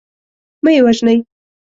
[0.63, 1.17] مه یې وژنی.